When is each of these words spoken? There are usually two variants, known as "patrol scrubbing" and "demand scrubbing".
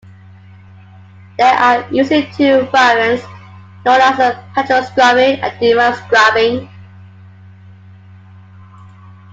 There 1.37 1.53
are 1.53 1.87
usually 1.93 2.23
two 2.35 2.63
variants, 2.71 3.23
known 3.85 4.01
as 4.01 4.35
"patrol 4.55 4.81
scrubbing" 4.83 5.39
and 5.41 5.59
"demand 5.59 5.95
scrubbing". 5.95 6.67